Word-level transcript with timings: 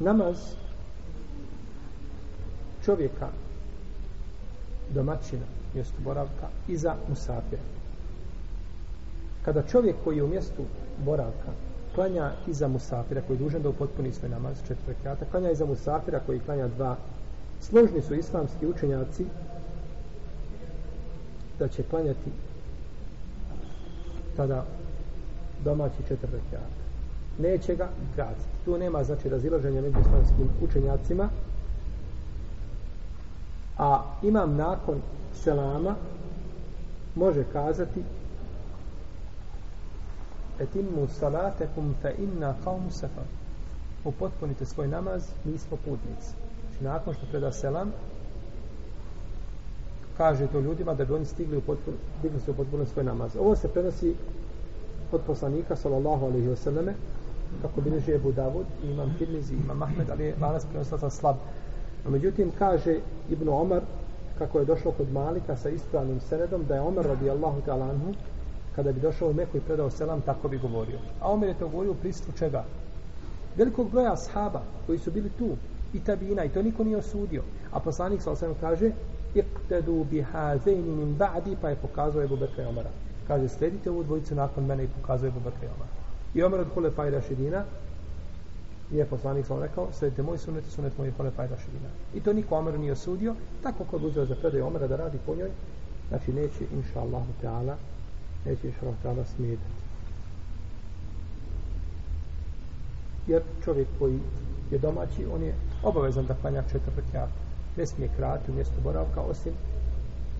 namaz 0.00 0.36
čovjeka 2.84 3.28
domaćina 4.90 5.46
mjestu 5.74 5.94
boravka 6.04 6.48
i 6.68 6.76
za 6.76 6.94
musafira. 7.08 7.62
Kada 9.44 9.62
čovjek 9.62 9.96
koji 10.04 10.16
je 10.16 10.24
u 10.24 10.28
mjestu 10.28 10.64
boravka 11.04 11.52
klanja 11.94 12.32
iza 12.46 12.68
musafira 12.68 13.22
koji 13.26 13.36
je 13.36 13.42
dužan 13.42 13.62
da 13.62 13.68
upotpuni 13.68 14.12
svoj 14.12 14.30
namaz 14.30 14.58
četiri 14.68 14.86
rekata, 14.86 15.24
klanja 15.30 15.50
iza 15.50 15.66
musafira 15.66 16.20
koji 16.26 16.40
klanja 16.40 16.68
dva 16.68 16.96
složni 17.60 18.02
su 18.02 18.14
islamski 18.14 18.66
učenjaci 18.66 19.26
da 21.58 21.68
će 21.68 21.82
klanjati 21.82 22.30
tada 24.36 24.64
domaći 25.64 26.02
četiri 26.08 26.28
rekata 26.32 26.84
neće 27.38 27.74
ga 27.74 27.88
gaziti 28.16 28.54
tu 28.64 28.78
nema 28.78 29.04
znači 29.04 29.28
razilaženja 29.28 29.80
među 29.80 30.00
islamskim 30.00 30.48
učenjacima. 30.62 31.28
A 33.78 34.02
imam 34.22 34.56
nakon 34.56 35.00
selama 35.34 35.94
može 37.14 37.44
kazati 37.52 38.02
etimmu 40.60 41.06
salatekum 41.08 41.94
fe 42.02 42.14
inna 42.18 42.54
qawmu 42.64 42.90
safar. 42.90 43.24
Upotpunite 44.04 44.64
svoj 44.64 44.88
namaz 44.88 45.22
mi 45.44 45.58
smo 45.58 45.76
putnici. 45.76 46.30
Znači 46.60 46.84
nakon 46.84 47.14
što 47.14 47.26
preda 47.26 47.52
selam 47.52 47.92
kaže 50.16 50.46
to 50.46 50.60
ljudima 50.60 50.94
da 50.94 51.04
bi 51.04 51.12
oni 51.12 51.24
stigli 51.24 51.56
u 51.56 51.60
potpun, 51.60 51.94
digli 52.22 52.40
se 52.40 52.50
u 52.50 52.54
potpuno 52.54 52.86
svoj 52.86 53.04
namaz. 53.04 53.36
Ovo 53.36 53.56
se 53.56 53.68
prenosi 53.68 54.14
od 55.12 55.20
poslanika 55.26 55.76
sallallahu 55.76 56.26
alaihi 56.26 56.48
wasallame 56.48 56.92
kako 57.62 57.80
bilježi 57.80 58.12
Ebu 58.12 58.32
Davud 58.32 58.66
i 58.84 58.90
imam 58.90 59.14
Tirmizi, 59.18 59.54
imam 59.54 59.82
Ahmed 59.82 60.10
ali 60.10 60.24
je 60.24 60.34
danas 60.40 60.64
prenosila 60.64 61.10
slab 61.10 61.36
no, 62.04 62.10
međutim 62.10 62.52
kaže 62.58 62.98
Ibn 63.30 63.48
Omar 63.48 63.82
kako 64.38 64.58
je 64.58 64.64
došao 64.64 64.92
kod 64.92 65.12
Malika 65.12 65.56
sa 65.56 65.68
ispravnim 65.68 66.20
senedom 66.20 66.64
da 66.68 66.74
je 66.74 66.80
Omar 66.80 67.04
radijallahu 67.04 67.60
ta'ala 67.66 67.90
anhu 67.90 68.14
kada 68.76 68.92
bi 68.92 69.00
došao 69.00 69.28
u 69.28 69.34
Meku 69.34 69.56
i 69.56 69.60
predao 69.60 69.90
selam, 69.90 70.20
tako 70.20 70.48
bi 70.48 70.58
govorio. 70.58 70.98
A 71.20 71.32
Omer 71.32 71.48
je 71.48 71.58
to 71.58 71.68
govorio 71.68 71.92
u 71.92 71.94
pristvu 71.94 72.32
čega? 72.38 72.64
Velikog 73.56 73.90
broja 73.90 74.12
ashaba 74.12 74.62
koji 74.86 74.98
su 74.98 75.10
bili 75.10 75.30
tu 75.38 75.48
i 75.92 76.00
tabina 76.00 76.44
i 76.44 76.48
to 76.48 76.62
niko 76.62 76.84
nije 76.84 76.96
osudio. 76.96 77.42
A 77.72 77.80
poslanik 77.80 78.22
sa 78.22 78.30
osvijem 78.30 78.54
kaže 78.60 78.90
iqtadu 79.34 80.04
bihazejni 80.10 80.96
min 80.96 81.18
ba'di 81.18 81.56
pa 81.60 81.68
je 81.68 81.76
pokazao 81.76 82.22
Ebu 82.22 82.36
Bekra 82.36 82.64
i 82.64 82.66
Omara. 82.66 82.90
Kaže 83.28 83.48
sledite 83.48 83.90
ovu 83.90 84.02
dvojicu 84.02 84.34
nakon 84.34 84.64
mene 84.64 84.84
i 84.84 84.88
pokazao 85.00 85.28
Ebu 85.28 85.40
Bekra 85.40 85.64
i 85.64 85.74
Omara. 85.76 86.03
I 86.34 86.42
Omer 86.42 86.60
od 86.60 86.68
Hule 86.74 86.90
Fajda 86.90 87.20
je 88.90 89.06
poslanik 89.06 89.46
sam 89.46 89.62
rekao 89.62 89.88
sledite 89.92 90.22
moj 90.22 90.38
sunet 90.38 90.66
i 90.66 90.70
sunet 90.70 90.98
moj 90.98 91.12
Hule 91.16 91.30
Fajda 91.30 91.56
Šidina. 91.56 91.88
I 92.14 92.20
to 92.20 92.32
niko 92.32 92.56
Omer 92.56 92.78
nije 92.78 92.92
osudio. 92.92 93.34
Tako 93.62 93.84
kod 93.84 94.04
uzeo 94.04 94.26
za 94.26 94.34
predaj 94.34 94.60
Omera 94.60 94.86
da 94.86 94.96
radi 94.96 95.18
po 95.26 95.34
njoj, 95.34 95.50
znači 96.08 96.32
neće 96.32 96.64
inša 96.74 97.00
Allahu 97.00 97.32
Teala 97.40 97.76
neće 98.44 98.66
inša 98.66 98.80
Allahu 98.82 98.98
ta'ala 99.04 99.24
smetati. 99.36 99.82
Jer 103.26 103.42
čovjek 103.64 103.88
koji 103.98 104.18
je 104.70 104.78
domaći, 104.78 105.26
on 105.34 105.42
je 105.42 105.54
obavezan 105.82 106.26
da 106.26 106.34
klanja 106.34 106.62
četiri 106.62 106.92
rekiata. 106.96 107.32
Ne 107.76 107.86
smije 107.86 108.10
krati 108.16 108.50
u 108.50 108.54
mjestu 108.54 108.74
boravka, 108.82 109.20
osim 109.20 109.52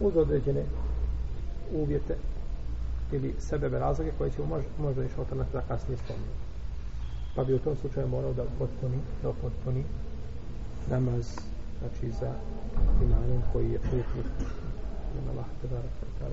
uz 0.00 0.16
određene 0.16 0.64
uvjete 1.74 2.16
ili 3.12 3.34
sebebe 3.38 3.78
razloge 3.78 4.10
koje 4.18 4.30
će 4.30 4.42
možda, 4.42 4.68
možda 4.78 5.04
iš 5.04 5.12
Allah 5.18 5.46
da 5.52 5.60
kasnije 5.60 5.98
spomenuti. 5.98 6.42
Pa 7.34 7.44
bi 7.44 7.54
u 7.54 7.58
tom 7.58 7.76
slučaju 7.76 8.08
morao 8.08 8.32
da 8.32 8.44
potpuni, 8.58 8.98
da 9.22 9.32
potpuni 9.32 9.84
namaz, 10.90 11.26
znači 11.78 12.10
za 12.20 12.32
imanom 13.02 13.42
koji 13.52 13.70
je 13.70 13.78
putnik. 13.78 14.26
Nema 15.14 15.30
Allah, 15.32 15.46
te 15.62 15.68
barak, 15.68 15.90
te 16.18 16.24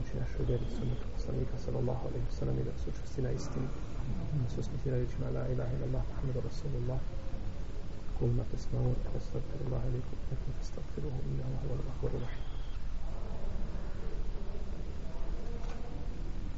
uči 0.00 0.16
našu 0.20 0.38
vjeru 0.48 0.64
sunnetu 0.76 1.06
poslanika 1.16 1.56
sallallahu 1.64 2.02
alaihi 2.08 2.26
sallam 2.38 2.56
i 2.58 2.64
da 2.68 2.72
su 2.78 2.90
učesti 2.90 3.22
na 3.22 3.30
istini 3.30 3.68
da 4.42 4.48
su 4.54 4.62
smiti 4.62 4.90
na 4.90 4.96
rečima 4.96 5.26
la 5.36 5.48
ilaha 5.52 5.72
ila 5.76 5.86
Allah 5.88 6.02
Muhammedu 6.10 6.40
Rasulullah 6.48 6.98
kul 8.18 8.30
ma 8.38 8.44
tesmaun 8.50 8.96
wa 9.12 9.16
astagfiru 9.20 9.62
Allah 9.66 9.82
alaikum 9.88 10.16
wa 10.30 10.60
astagfiruhu 10.64 11.18
inna 11.28 11.44
Allah 11.48 11.62
wa 11.70 11.76
rahmatu 11.80 12.18
rahim 12.24 12.43